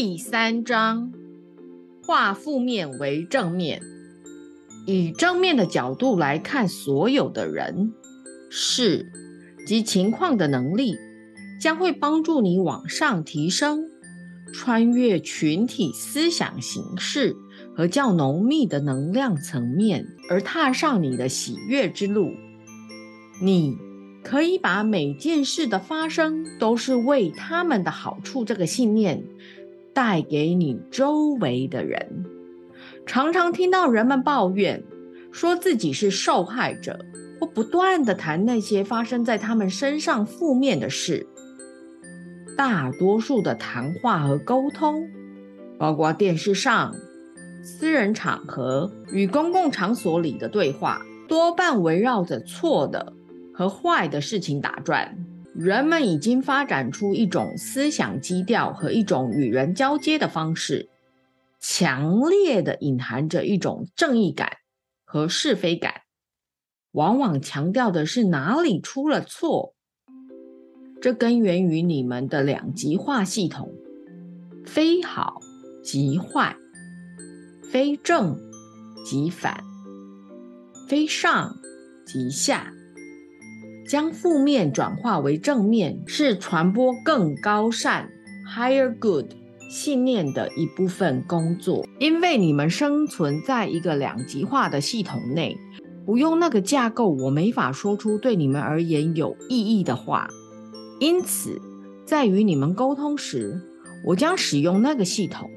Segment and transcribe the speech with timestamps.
[0.00, 1.12] 第三章，
[2.04, 3.82] 化负面为正面，
[4.86, 7.92] 以正面的角度来看所有的人、
[8.48, 9.10] 事
[9.66, 10.94] 及情况的能力，
[11.60, 13.90] 将会帮助你往上提升，
[14.54, 17.34] 穿越群体思想形式
[17.76, 22.30] 和较浓密的能量层面，而踏上你的喜悦之路。
[23.42, 23.76] 你。
[24.20, 29.24] 可以把每件事的发生都是为他们的好处这个信念
[29.98, 32.24] 带给你周围的人。
[33.04, 34.84] 常常听到人们抱怨，
[35.32, 37.04] 说自己是受害者，
[37.40, 41.26] 或不断的谈那些发生在他们身上负面的事。
[42.56, 45.10] 大多数的谈话和沟通，
[45.80, 46.94] 包括电视上、
[47.64, 53.14] 私人场合与公共场所里的对话，多半围绕着错的。
[53.52, 55.18] 和坏的事情打转，
[55.58, 60.88] 人们已经发展出一种思想基调和一种与人交接的方式，
[61.58, 64.58] 强烈的隐含着一种正义感
[65.04, 66.02] 和是非感，
[66.92, 69.74] 往往强调的是哪里出了错。
[71.00, 73.72] 这根源于你们的两极化系统：
[74.64, 75.40] 非好
[75.82, 76.56] 即坏，
[77.68, 78.38] 非正
[79.04, 79.64] 即反，
[80.88, 81.56] 非上
[82.06, 82.72] 即下。
[83.88, 88.10] 将负面转化为正面，是传播更高善
[88.46, 89.24] （higher good）
[89.70, 91.86] 信念的一部分工作。
[91.98, 95.56] 因为你们生存在一个两极化的系统内，
[96.04, 100.28] 不用那个架构，我没法说出对你们而言有意义的话。
[101.00, 101.58] 因此，
[102.04, 103.58] 在与你们沟通时，
[104.04, 105.48] 我将使用那个系统。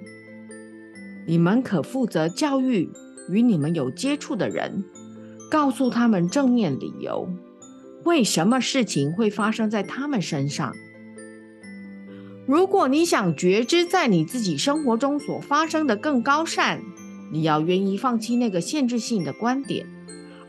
[1.27, 2.89] 你们可负责教育
[3.29, 4.85] 与你们有接触的人，
[5.49, 7.27] 告诉他们正面理由。
[8.03, 10.73] 为什么事情会发生在他们身上？
[12.47, 16.81] 如果你想觉知在你自己生活中所发生的更高善，
[17.31, 19.85] 你要愿意放弃那个限制性的观点，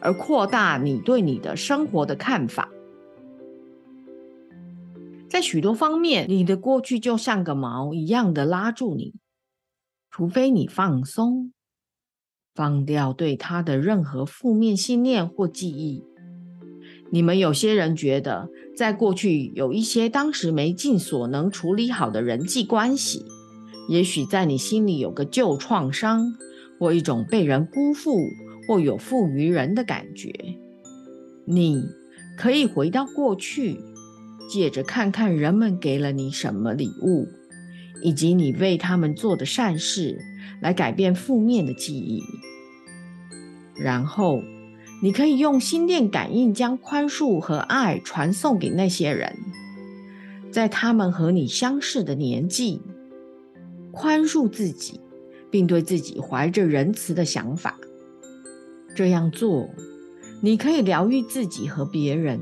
[0.00, 2.71] 而扩大你对你的生活的看法。
[5.28, 9.15] 在许多方面，你的过去就像个锚一样的拉住你，
[10.10, 11.53] 除非你放松，
[12.54, 16.03] 放掉对他的任何负面信念或记忆。
[17.15, 23.27] 你们有些人觉得，在过去有一些当时没尽所能处理好的人际关系，
[23.87, 26.33] 也许在你心里有个旧创伤，
[26.81, 28.17] 或一种被人辜负
[28.67, 30.33] 或有负于人的感觉。
[31.45, 31.84] 你
[32.39, 33.78] 可以回到过去，
[34.49, 37.28] 借着看看人们给了你什么礼物，
[38.03, 40.19] 以及你为他们做的善事，
[40.62, 42.22] 来改变负面的记忆，
[43.77, 44.41] 然后。
[45.05, 49.37] 你可以用心电感应将宽恕和爱传送给那些人，
[50.53, 52.81] 在他们和你相似的年纪，
[53.91, 55.01] 宽恕自己，
[55.51, 57.81] 并对自己怀着仁慈的想法。
[58.95, 59.69] 这样做，
[60.41, 62.39] 你可以疗愈自己和别人，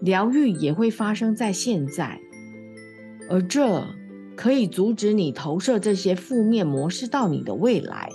[0.00, 2.20] 疗愈也会发生在现在，
[3.30, 3.86] 而这
[4.34, 8.10] 可以阻止你投射这些负面模式到你的未来。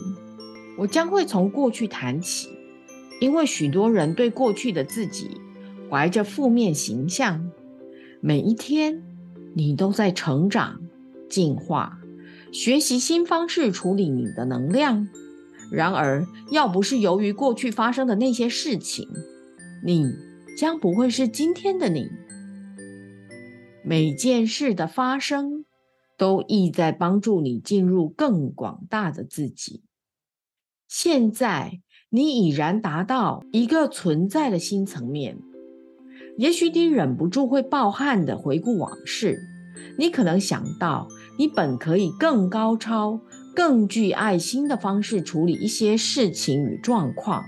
[0.78, 2.50] 我将会从过去谈起。
[3.20, 5.40] 因为许多人对过去的自己
[5.90, 7.50] 怀着负面形象，
[8.20, 9.02] 每一天
[9.56, 10.82] 你都在成长、
[11.30, 12.00] 进化、
[12.52, 15.08] 学习新方式处理你的能量。
[15.72, 19.08] 然而，要不是由于过去发生的那些事情，
[19.86, 20.14] 你
[20.58, 22.10] 将不会是今天的你。
[23.86, 25.66] 每件事的发生
[26.18, 29.84] 都意在帮助你进入更广大的自己。
[30.90, 31.83] 现在。
[32.16, 35.40] 你已然达到一个存在的新层面，
[36.38, 39.40] 也许你忍不住会抱憾地回顾往事。
[39.98, 41.08] 你可能想到，
[41.40, 43.20] 你本可以更高超、
[43.56, 47.46] 更具爱心的方式处理一些事情与状况。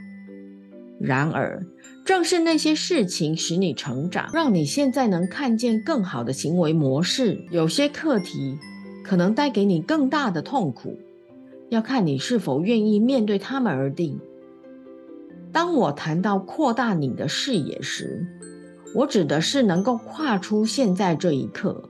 [1.00, 1.64] 然而，
[2.04, 7.46] 正是那些事情使你成长，让你现在能看见更好的行为模式。
[7.52, 8.58] 有些课题
[9.04, 10.98] 可能带给你更大的痛苦，
[11.70, 14.20] 要看你是否愿意面对他们而定。
[15.56, 18.28] 当我谈到扩大你的视野时，
[18.94, 21.90] 我指的是能够跨出现在这一刻，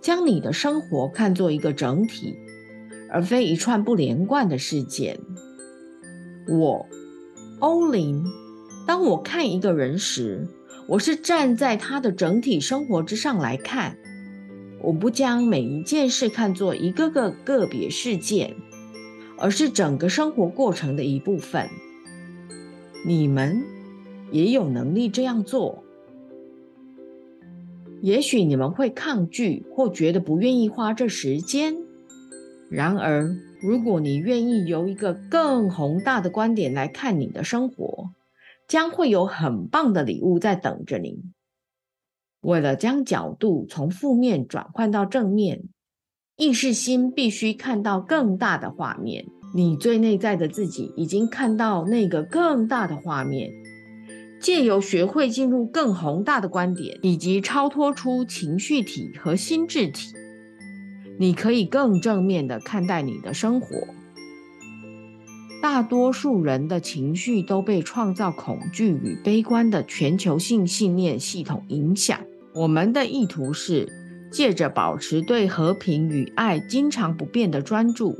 [0.00, 2.36] 将你的生活看作一个整体，
[3.10, 5.18] 而非一串不连贯的事件。
[6.46, 6.86] 我，
[7.58, 8.22] 欧林，
[8.86, 10.46] 当我看一个人时，
[10.86, 13.98] 我是站在他的整体生活之上来看，
[14.80, 18.54] 我不将每一件事看作一个个个别事件，
[19.36, 21.68] 而是整个生活过程的一部分。
[23.06, 23.62] 你们
[24.32, 25.84] 也有能力这样做。
[28.00, 31.76] 也许你们会抗拒或觉得不愿意花这时间，
[32.70, 38.10] 然而，如果你愿意由一个更宏大的观点来看你的生活，
[38.66, 41.22] 将会有很棒的礼物在等着你。
[42.40, 45.64] 为了将角度从负面转换到正面，
[46.36, 49.26] 意识心必须看到更大的画面。
[49.56, 53.52] 你最内在的自己已经看到那个更大的画面。
[54.40, 60.12] 借由学会进入更宏大的观点，以及超脱出情绪体和心智体，
[61.18, 63.68] 你可以更正面的看待你的生活。
[65.62, 72.20] 大多数人的情绪都被创造恐惧与悲观的全球性信念系统影响。
[72.54, 73.88] 我们的意图是
[74.30, 78.18] 借着保持对和平与爱经常不变的专注，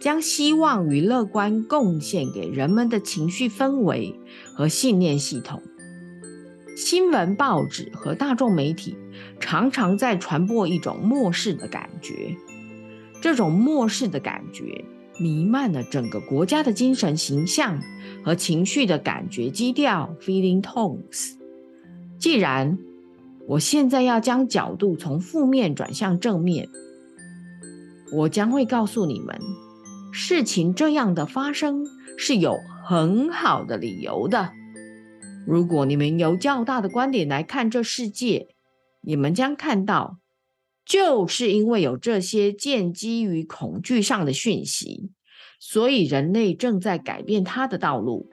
[0.00, 4.18] 将希望与乐观贡献给人们的情绪氛围
[4.54, 5.62] 和信念系统。
[6.76, 8.96] 新闻报纸和大众媒体
[9.40, 12.36] 常常在传播一种漠视的感觉，
[13.20, 14.84] 这种漠视的感觉
[15.18, 17.82] 弥漫了整个国家的精神形象
[18.24, 21.32] 和情绪的感觉基调 （feeling tones）。
[22.18, 22.78] 既然
[23.48, 26.68] 我现在要将角度从负面转向正面。
[28.10, 29.38] 我将会告诉你们，
[30.20, 31.86] 事情这样的发生
[32.16, 34.50] 是有很好的理由的。
[35.46, 38.48] 如果你们由较大的观点来看这世界，
[39.00, 40.18] 你们将看到，
[40.84, 45.12] 就是因为有这些建基于恐惧上的讯息，
[45.60, 48.28] 所以人类正在改变它的道路。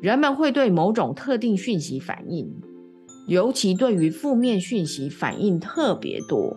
[0.00, 2.54] 人们会对某种特定讯息反应。
[3.26, 6.56] 尤其对于负面讯息反应特别多，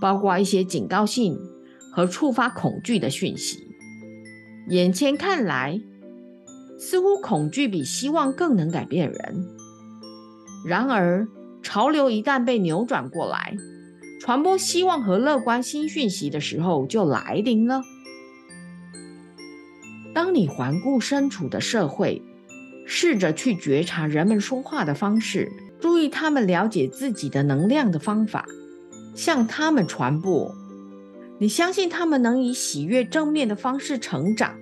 [0.00, 1.36] 包括一些警告性
[1.96, 3.66] 和触发恐惧的讯息。
[4.68, 5.80] 眼前看来，
[6.78, 9.46] 似乎恐惧比希望更能改变人。
[10.66, 11.26] 然而，
[11.62, 13.56] 潮流一旦被扭转过来，
[14.20, 17.80] 传播希望和乐观新讯息的时候就来临了。
[20.14, 22.20] 当你环顾身处的社会，
[22.84, 25.50] 试着去觉察人们说话的方式。
[25.80, 28.44] 注意他们了解自己的能量的方法，
[29.14, 30.54] 向他们传播。
[31.38, 34.58] 你相信他们能以喜悦正面的方式成长。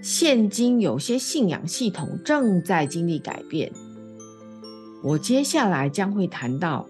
[0.00, 3.70] 现今有些信仰系统正在经历改变。
[5.04, 6.88] 我接下来将会谈到，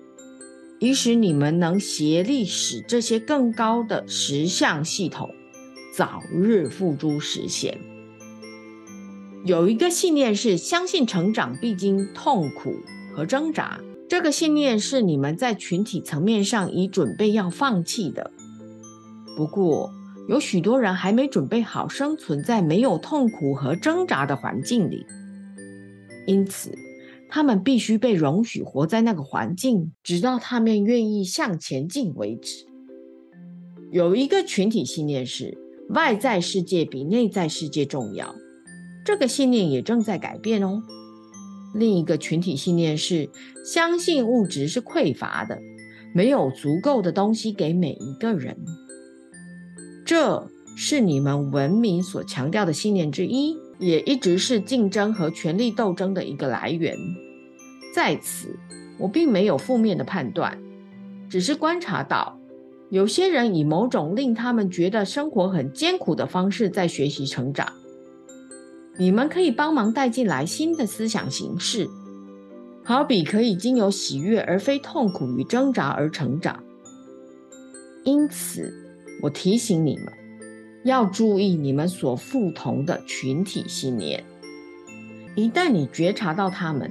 [0.78, 5.30] 以使你们能协力使这些更高的实相系统
[5.96, 7.78] 早日付诸实现。
[9.44, 12.76] 有一个信念是相信成长必经痛苦
[13.14, 18.30] 和挣扎，这个信念是你们在群体层面上已准备要放弃的。
[19.36, 19.90] 不过，
[20.28, 25.04] 有许多人还没准备好生存在没有痛苦和挣扎的环境里，
[26.26, 26.76] 因此
[27.28, 32.66] 他们必须被容许活在那个环境，直到他们愿意向前进为止。
[33.90, 35.58] 有一个群体信念是
[35.90, 38.34] 外在世界比内在世界重要。
[39.04, 40.82] 这个信念也正在改变哦。
[41.74, 43.28] 另一个群体信念是
[43.64, 45.58] 相信物质是匮乏的，
[46.14, 48.56] 没有足够的东西给每一个人。
[50.14, 56.94] 这是你们文明所强调的信念之一，也一直是竞争和权力斗争的一个来源。
[57.94, 58.58] 在此，
[58.98, 60.58] 我并没有负面的判断，
[61.30, 62.38] 只是观察到
[62.90, 67.72] 有些人以某种令他们觉得生活很艰苦的方式在学习成长。
[68.98, 71.88] 你们可以帮忙带进来新的思想形式，
[72.84, 76.62] 好比可以经由喜悦而非痛苦与挣扎而成长。
[78.04, 78.81] 因此，
[79.20, 80.12] 我提醒你们
[80.84, 84.24] 要注意你们所附同的群体信念。
[85.36, 86.90] 一旦你觉察到他们，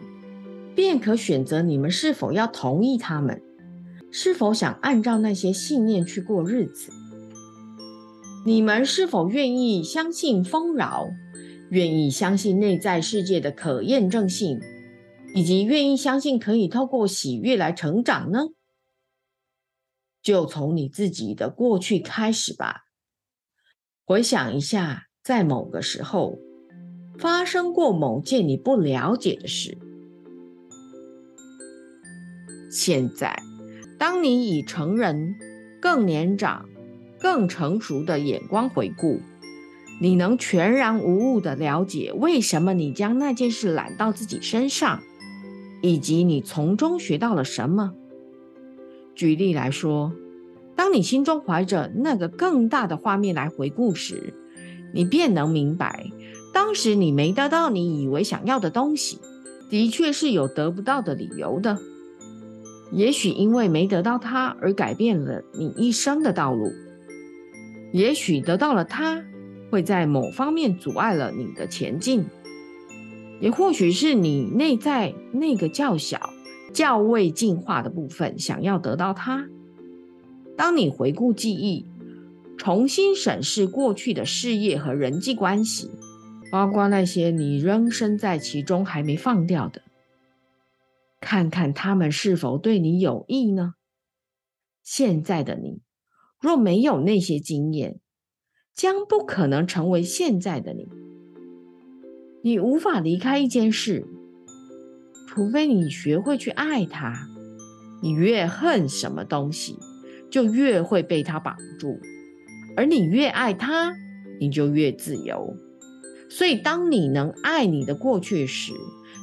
[0.75, 3.41] 便可选择你们是否要同意他们，
[4.11, 6.91] 是否想按照那些信念去过日子。
[8.45, 11.09] 你们是否愿意相信丰饶？
[11.69, 14.59] 愿意相信内在世界的可验证性，
[15.35, 18.47] 以及愿意相信可以透过喜悦来成长呢？
[20.21, 22.81] 就从你自己的过去开始吧。
[24.05, 26.37] 回想一下，在某个时候
[27.17, 29.77] 发生过某件你不了解的事。
[32.69, 33.41] 现在，
[33.99, 35.35] 当你以成人、
[35.81, 36.69] 更年长、
[37.19, 39.21] 更成熟的眼光回顾。
[39.99, 45.03] 你能全然无误的了解为什么你将那件事揽到自己身上，
[45.83, 47.93] 以及你从中学到了什么。
[49.15, 50.13] 举例来说，
[50.75, 54.33] 当你心中怀着那个更大的画面来回顾时，
[54.93, 56.09] 你便能明白，
[56.53, 59.19] 当时你没得到你以为想要的东西，
[59.69, 61.77] 的确是有得不到的理由的。
[62.91, 66.71] 也许因为没得到它而改变了你一生的道路。
[67.93, 69.23] 也许得到了它，
[69.69, 72.25] 会在某方面阻碍了你的前进，
[73.39, 76.33] 也或许是你内在那个较小、
[76.73, 79.47] 较未进化的部分想要得到它。
[80.57, 81.85] 当你回顾记忆，
[82.57, 85.89] 重新审视过去的事业和人际关系，
[86.51, 89.81] 包括那些你仍身在其中还没放掉的，
[91.19, 93.73] 看看他们是否对你有益呢？
[94.83, 95.81] 现在的你，
[96.39, 97.99] 若没有那些经验，
[98.75, 100.87] 将不可能成为现在的你。
[102.43, 104.07] 你无法离开一件事，
[105.33, 107.13] 除非你学会去爱它。
[108.01, 109.77] 你越恨什么东西，
[110.29, 112.01] 就越会被它绑住；
[112.75, 113.95] 而你越爱它，
[114.41, 115.55] 你就越自由。
[116.29, 118.73] 所以，当你能爱你的过去时，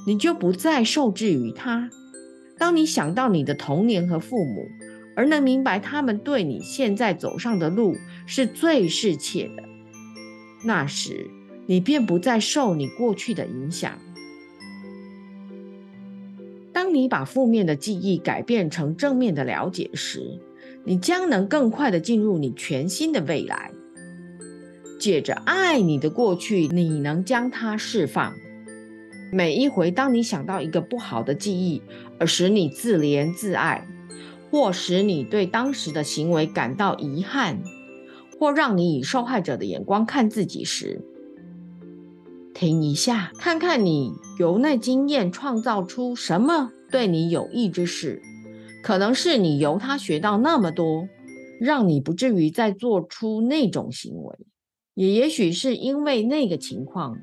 [0.07, 1.91] 你就不再受制于它。
[2.57, 4.67] 当你想到你的童年和父母，
[5.15, 9.63] 而能明白他们对你现在走上的路是最适切的，
[10.65, 11.29] 那时
[11.67, 13.99] 你便不再受你过去的影响。
[16.89, 20.41] 当你把负面的记忆改变成正面的了解时，
[20.85, 23.73] 你将能更快的进入你全新的未来。
[24.99, 28.33] 借着爱你的过去，你能将它释放。
[29.31, 31.83] 每一回当你想到一个不好的记忆，
[32.19, 33.87] 而使你自怜自爱。
[34.51, 37.63] 或使你对当时的行为感到遗憾，
[38.39, 41.03] 或让你以受害者的眼光看自己时，
[42.55, 48.23] 停一下，看看你由那经验创造出什么对你有益之事。
[48.83, 51.09] 可能是你由他学到那么多，
[51.61, 54.37] 让你不至于再做出那种行为；
[54.95, 57.19] 也也许是因为那个情况，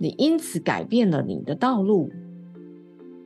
[0.00, 2.10] 你因此改变了你的道路。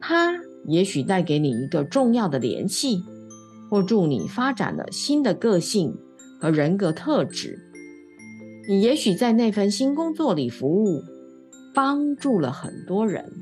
[0.00, 3.02] 他也许带给你一个重要的联系。
[3.70, 5.96] 或助你发展了新的个性
[6.38, 7.58] 和人格特质，
[8.68, 11.02] 你也许在那份新工作里服务，
[11.72, 13.32] 帮助了很多人。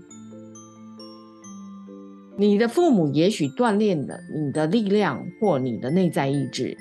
[2.41, 6.75] 你的父母也许锻炼了你的力量或你的内在意志，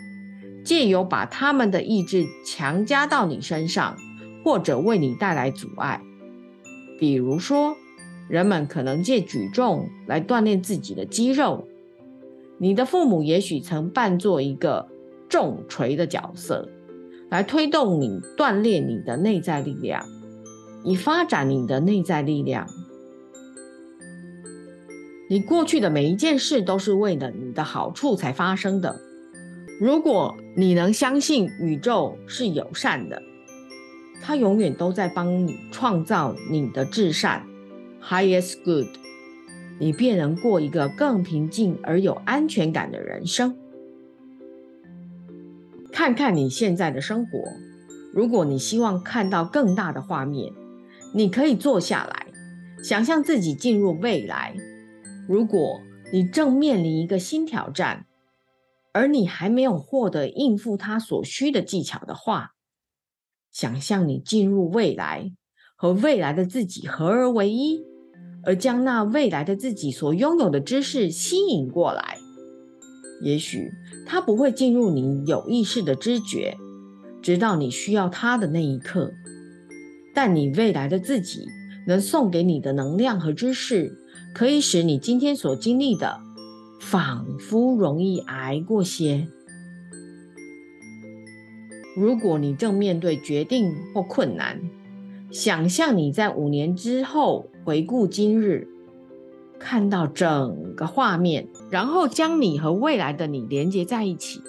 [0.64, 3.98] 借由把他们的意志强加到你身上，
[4.46, 6.02] 或者为你带来阻碍。
[6.98, 7.76] 比如说，
[8.30, 11.68] 人们可能借举重来锻炼自己的肌肉。
[12.58, 14.88] 你的父母也许曾扮作一个
[15.28, 16.70] 重锤的角色，
[17.30, 20.06] 来推动你锻炼你的内在力量，
[20.86, 22.66] 以发展你的内在力量。
[25.32, 29.00] 你过去的每一件事都是为了你的好处才发生的。
[29.80, 33.22] 如果你能相信宇宙是友善的，
[34.24, 37.46] 它永远都在帮你创造你的至善
[38.02, 38.88] （highest good）。
[39.78, 43.56] 你便能过一个更平静而有安全感的人生。
[45.92, 47.40] 看看你现在的生活，
[48.12, 50.52] 如果你希望看到更大的画面，
[51.14, 52.26] 你可以坐下来，
[52.84, 54.56] 想象自己进入未来。
[55.30, 58.08] 如果你正面临一个新挑战，
[58.92, 62.56] 而你还没有获得应付它所需的技巧的话，
[63.52, 65.32] 想象你进入未来，
[65.76, 67.84] 和未来的自己合而为一。
[68.42, 72.18] 而将那未来的自己所拥有的知识吸引过来，
[73.22, 73.70] 也许
[74.08, 76.58] 它不会进入你有意识的知觉，
[77.22, 79.14] 直到你需要它的那一刻。
[80.16, 81.46] 但你未来的自己
[81.86, 83.96] 能送给你的能量和知识，
[84.34, 86.20] 可以使你今天所经历的
[86.80, 89.28] 仿佛容易挨过些。
[91.96, 94.62] 如果你正面对决定或困难，
[95.32, 98.68] 想象你在五年之后回顾今日，
[99.60, 104.42] 看到整个画面，然后将你和未来的你连接在一起。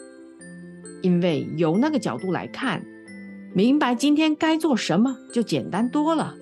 [1.03, 2.85] 因为由那个角度来看，
[3.53, 6.37] 明白今天该做什么就简单多了。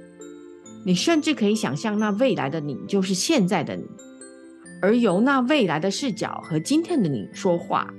[0.84, 3.84] 你甚至可以想象那未来的你就是现在的你，
[4.80, 7.92] 而由那未来的视角和今天的你说话，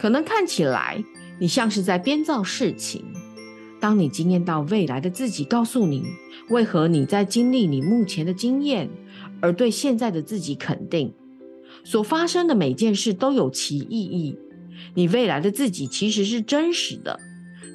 [0.00, 1.04] 可能看起来
[1.38, 3.04] 你像是在编造事情。
[3.80, 6.04] 当你经验到未来的自己告诉你
[6.50, 8.88] 为何你在经历你目前的经验，
[9.40, 11.12] 而对现在的自己肯定，
[11.82, 14.38] 所发生的每件事都有其意义。
[14.94, 17.18] 你未来的自己其实是真实的，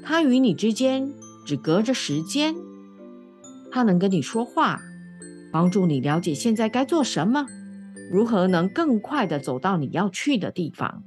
[0.04, 1.14] 它与你之间
[1.46, 2.56] 只隔着时间，
[3.78, 4.82] 他能跟你说话，
[5.52, 7.46] 帮助你了解现在该做什么，
[8.12, 11.04] 如何能更快的走到你要去的地方，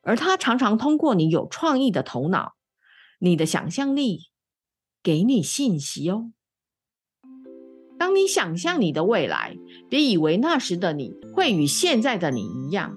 [0.00, 2.54] 而他常常通过你有创意的头脑。
[3.18, 4.30] 你的想象力
[5.02, 6.32] 给你信息哦。
[7.98, 9.58] 当你想象你的未来，
[9.90, 12.96] 别以为那时的你会与现在的你一样，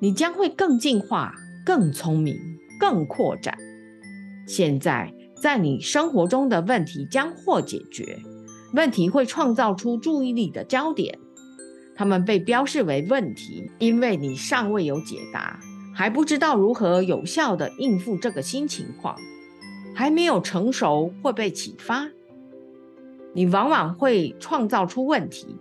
[0.00, 1.34] 你将会更进化、
[1.66, 2.36] 更聪明、
[2.78, 3.58] 更扩展。
[4.46, 5.12] 现在，
[5.44, 8.18] 在你生活中的问题将或解决，
[8.72, 11.18] 问题会创造出注意力的焦点，
[11.94, 15.60] 它们被标示为问题，因为你尚未有解答，
[15.92, 19.18] 还不知道如何有效地应付这个新情况，
[19.94, 22.08] 还没有成熟或被启发。
[23.34, 25.58] 你往往会创造出问题，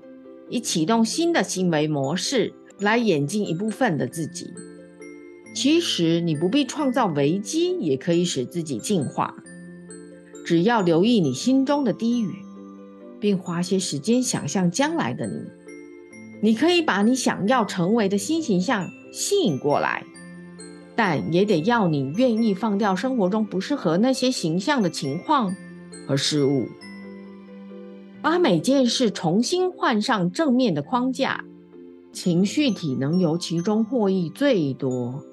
[0.48, 4.54] 以启动新的行为模式来演进一部分的自己。
[5.54, 9.36] 其实你不必创造危机，也可以使自己进化。
[10.43, 12.33] 只要留意你心中的低语，
[13.19, 15.33] 并花些时间想象将来的你，
[16.41, 20.03] 你可以把你想要成为的新形象吸引过来。
[20.95, 25.55] 但也得要你愿意放掉生活中不适合那些形象的情况
[26.05, 26.67] 和事物，
[28.21, 31.45] 把每件事重新换上正面的框架，
[32.12, 35.23] 情绪体能由其中获益最多。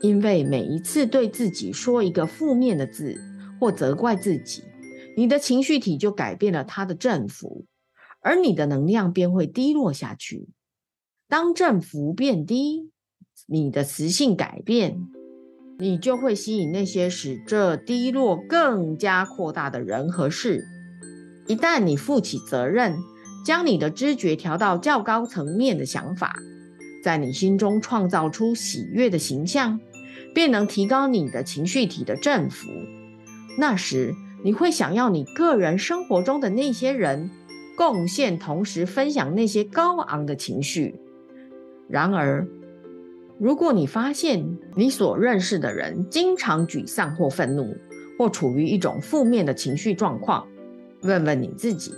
[0.00, 3.16] 因为每一次对自己说一个负面的字
[3.64, 4.62] 或责怪自己，
[5.16, 7.64] 你的情绪体就改变了它的振幅，
[8.20, 10.50] 而你的能量便会低落下去。
[11.30, 12.90] 当振幅变低，
[13.46, 15.08] 你的磁性改变，
[15.78, 20.62] 你就会吸引那些使这低落更加扩大的人和事。
[21.46, 22.98] 一旦你负起责任，
[23.46, 26.36] 将你的知觉调到较高层面的想法，
[27.02, 29.80] 在你心中创造出喜悦的形象。
[30.34, 32.66] 便能提高你的情绪体的振幅。
[33.56, 37.30] 那时，你会想要你个人生活中的那些人
[37.76, 40.96] 贡献，同时分享那些高昂的情绪。
[41.88, 42.46] 然而，
[43.38, 47.76] 如果你发现你所认识的人经常沮丧或愤怒，
[48.18, 50.46] 或处于一种负面的情绪状况，
[51.02, 51.92] 问问你自己：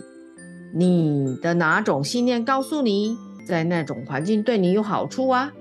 [0.75, 3.17] 你的哪种信念告诉你，
[3.47, 5.53] 在那种环境对你有好处啊？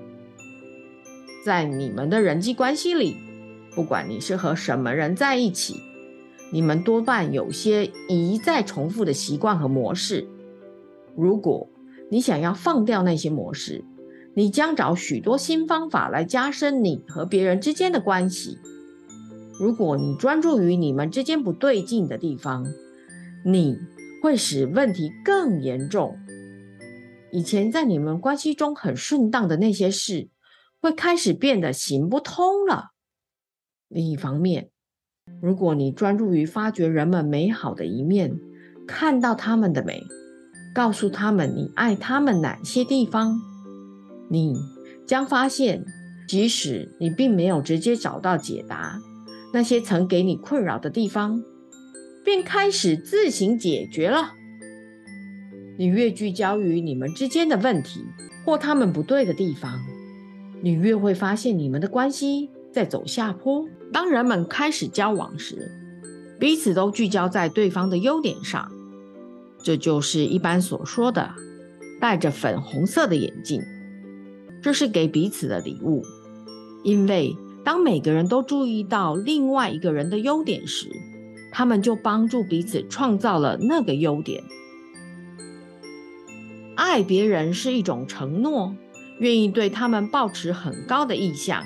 [1.46, 3.16] 在你们的人际关系里，
[3.76, 5.82] 不管你是和什么人在一起，
[6.52, 10.28] 你们多半有些一再重复的习惯和模式。
[11.16, 11.70] 如果
[12.10, 13.84] 你想要放掉那些模式，
[14.34, 18.58] 你将找许多新方法来加深你和别人之间的关系。
[19.60, 22.66] 如果你专注于你们之间不对劲的地方，
[23.46, 23.78] 你
[24.24, 26.18] 会使问题更严重。
[27.32, 30.30] 以前在你们关系中很顺当的那些事。
[30.82, 32.92] 会开始变得行不通了。
[33.90, 34.70] 另一方面，
[35.42, 38.40] 如果你专注于发掘人们美好的一面，
[38.88, 40.04] 看到他们的美，
[40.74, 43.40] 告诉他们你爱他们哪些地方，
[44.30, 44.56] 你
[45.06, 45.86] 将发现，
[46.28, 49.00] 即使你并没有直接找到解答，
[49.54, 51.44] 那些曾给你困扰的地方，
[52.24, 54.34] 便开始自行解决了。
[55.78, 58.04] 你越聚焦于你们之间的问题
[58.46, 59.80] 或他们不对的地方。
[60.62, 63.68] 你越会发现你们的关系在走下坡。
[63.96, 65.72] 当人们开始交往时，
[66.38, 68.70] 彼此都聚焦在对方的优点上，
[69.64, 71.34] 这就是一般所说的
[72.02, 73.62] 戴着粉红色的眼镜。
[74.62, 76.04] 这是给彼此的礼物，
[76.84, 80.90] 因为当每个人都注意到另外一个人的优点时，
[81.54, 84.44] 他们就帮助彼此创造了那个优点。
[86.76, 88.76] 爱别人是一种承诺。
[89.20, 91.64] 愿意对他们保持很高的意向，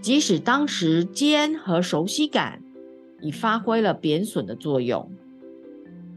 [0.00, 2.62] 即使当时间和熟悉感
[3.20, 5.10] 已发挥了贬损的作用。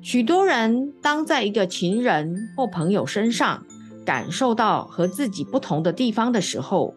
[0.01, 3.65] 许多人当在一个情人或朋友身上
[4.05, 6.95] 感受到和自己不同的地方的时候，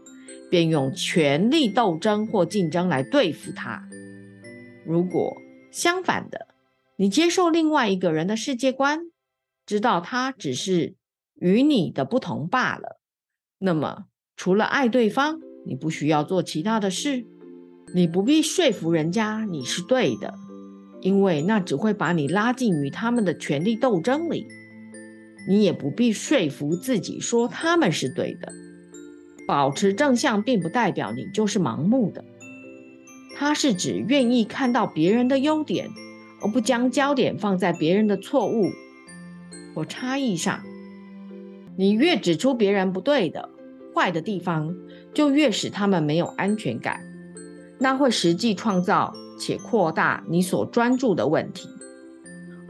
[0.51, 3.89] 便用权力斗争或竞争来对付他。
[4.85, 5.37] 如果
[5.71, 6.49] 相反的，
[6.97, 9.01] 你接受另外一个人的世界观，
[9.65, 10.95] 知道他只是
[11.35, 13.01] 与你的不同罢了。
[13.59, 14.05] 那么，
[14.37, 17.27] 除了爱对方，你不需要做其他的事。
[17.95, 20.35] 你不必说服人家你是对的，
[21.01, 24.47] 因为那只会把你拉进与他们的权力斗争里。
[25.49, 28.53] 你也不必说服自己说他们是对的。
[29.47, 32.25] 保持正向，并不代表你就是盲目的。
[33.37, 35.89] 它是指愿意看到别人的优点，
[36.43, 38.65] 而不将焦点放在别人的错误
[39.75, 40.65] 或差异上。
[41.77, 43.51] 你越指出别人不对的、
[43.95, 44.75] 坏的地方，
[45.17, 47.01] 就越使他们没有安全感。
[47.79, 51.71] 那会实际创造且扩大你所专注的问题。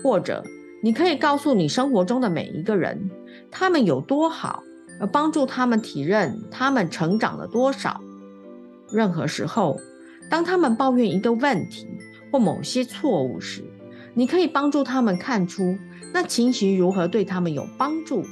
[0.00, 0.44] 或者，
[0.80, 3.10] 你可以告诉你生活中的每一个人，
[3.50, 4.62] 他们有多好，
[5.00, 8.00] 而帮助他们体认他们成长了多少。
[8.92, 9.80] 任何时候，
[10.30, 11.88] 当他们抱怨一个问题
[12.30, 13.64] 或某些错误时，
[14.14, 15.76] 你可以帮助他们看出
[16.14, 18.24] 那情形如何对他们有帮助。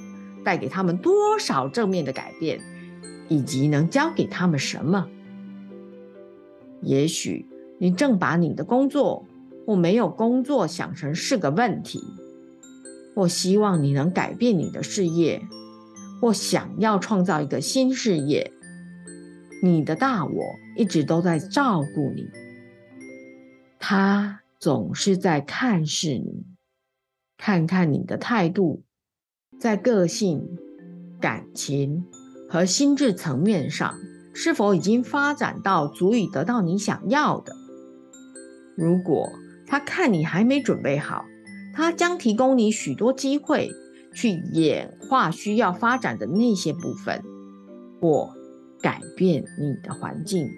[0.44, 2.60] 带给他们多少正面的改变，
[3.34, 5.08] 以及能教给他们什么？
[6.80, 7.48] 也许
[7.80, 9.26] 你正把你的工作
[9.66, 12.00] 或没有工作想成是个问题，
[13.12, 15.42] 或希望你能改变你的事业，
[16.20, 18.52] 或想要创造一个新事业。
[19.60, 20.42] 你的大我
[20.76, 22.28] 一直都在照顾你，
[23.80, 26.44] 他总是在看视你，
[27.36, 28.84] 看看你的态度，
[29.58, 30.56] 在个性、
[31.18, 32.04] 感情
[32.54, 33.98] 和心智层面上
[34.32, 37.52] 是否已经发展到足以得到你想要的。
[38.76, 39.28] 如果
[39.66, 41.24] 他看你还没准备好，
[41.74, 43.72] 他将提供你许多机会
[44.14, 47.24] 去演化需要发展的那些部分，
[48.00, 48.32] 或。
[48.82, 50.50] 改变你的环境，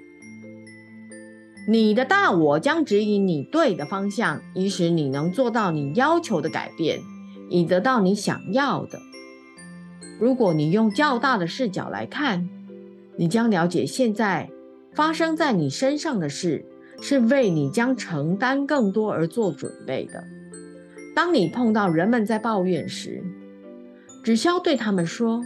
[1.69, 6.99] 你的大我将指引你对的方向，以使你能做到你要求的改变，
[7.49, 8.99] 以得到你想要的。
[10.19, 12.49] 如果你用较大的视角来看，
[13.17, 14.51] 你将了解现在
[14.95, 16.65] 发生在你身上的事
[17.01, 20.25] 是为你将承担更多而做准备的。
[21.15, 23.23] 当你碰到人们在抱怨时，
[24.23, 25.43] 只需要对他们说：“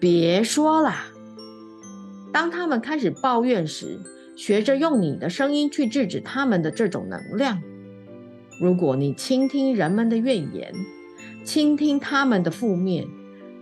[0.00, 0.94] 别说了。”
[2.32, 3.98] 当他们开始抱怨时，
[4.36, 7.60] 学着用你的声音去制止他们的这种能量。
[8.60, 10.72] 如果你倾听人们的怨言，
[11.44, 13.06] 倾听他们的负面，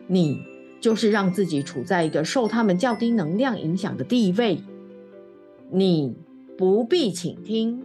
[0.09, 0.43] 你
[0.81, 4.65] 就是让自己处在一个受他们较低能量影响的地位。
[5.71, 6.17] 你
[6.57, 7.85] 不必倾听，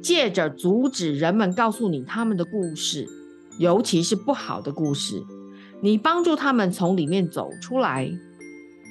[0.00, 3.08] 借着阻止人们告诉你他们的故事，
[3.58, 5.24] 尤其是不好的故事，
[5.80, 8.12] 你帮助他们从里面走出来。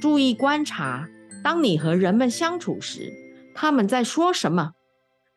[0.02, 1.08] 注意观察。
[1.44, 3.12] 当你和人们相处时，
[3.56, 4.74] 他们在说什么？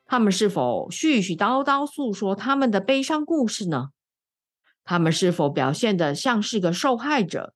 [0.05, 3.89] 他们是否絮絮叨叨诉说他们的悲伤故事呢？
[4.85, 7.55] 他们是否表现得像是个受害者，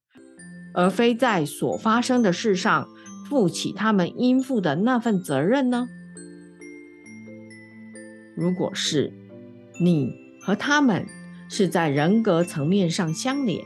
[0.75, 2.89] 而非在所发生的事上
[3.29, 5.89] 负起他们应负的那份责任呢？
[8.37, 9.13] 如果是，
[9.81, 11.07] 你和他们
[11.49, 13.65] 是在人格层面上相连，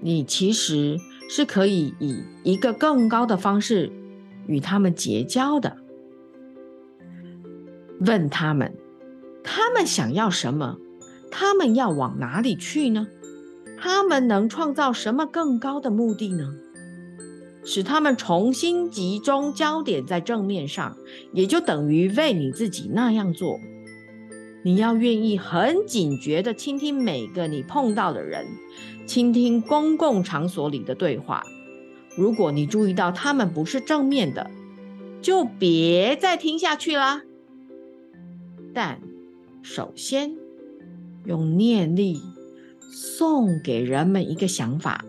[0.00, 0.98] 你其实。
[1.34, 3.90] 是可以以一个更高的方式
[4.46, 5.78] 与他们结交的。
[8.00, 8.74] 问他们，
[9.42, 10.76] 他们想要什么？
[11.32, 13.08] 他们要往哪里去呢？
[13.80, 16.54] 他们能创造什么更高的目的呢？
[17.64, 20.96] 使他们重新集中焦点在正面上，
[21.32, 23.58] 也就等于为你自己那样做。
[24.64, 28.46] 你要愿意很警觉地倾听每个你碰到的人，
[29.06, 31.42] 倾听公共场所里的对话。
[32.16, 34.50] 如果你注意到他们不是正面的，
[35.20, 37.22] 就别再听下去啦。
[38.74, 39.00] 但
[39.62, 40.36] 首先
[41.24, 42.20] 用念力
[42.90, 45.04] 送给人们一个想法，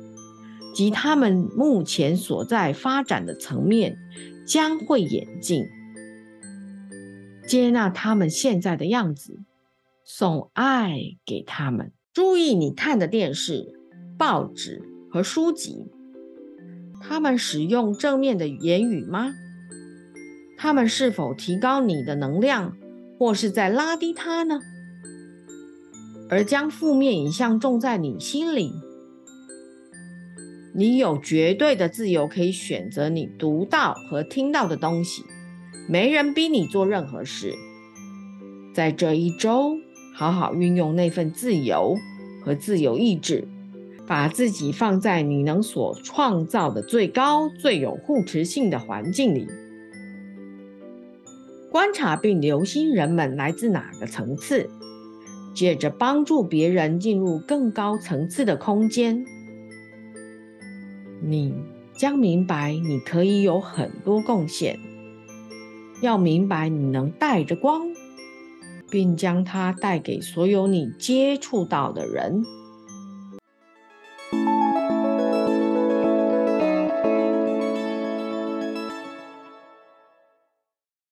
[0.73, 3.97] 即他们目前所在发展的层面
[4.45, 5.65] 将会演进。
[7.47, 9.39] 接纳他们现在的样子，
[10.05, 11.91] 送爱给他们。
[12.13, 13.79] 注意你看的电视、
[14.17, 15.91] 报纸和书籍，
[17.01, 19.33] 他们使用正面的言语吗？
[20.57, 22.77] 他们是否提高你的能量，
[23.19, 24.59] 或是在拉低它呢？
[26.29, 28.71] 而将负面影像种在你心里，
[30.73, 35.23] 你有绝对的自由，可以选择你读到和听到的东西。
[35.87, 37.53] 没人逼你做任何事，
[38.73, 39.75] 在这一周，
[40.15, 41.95] 好好运用那份自由
[42.43, 43.45] 和自由意志，
[44.07, 49.45] 把自己放在你能所创造的最高、最有护持性的环境里，
[51.69, 54.69] 观察并留心人们来自哪个层次，
[55.53, 59.25] 借着帮助别人进入更高层次的空间，
[61.21, 61.53] 你
[61.95, 64.79] 将明白你可以有很多贡献。
[66.01, 67.81] 要明白，你能带着光，
[68.89, 72.43] 并将它带给所有你接触到的人。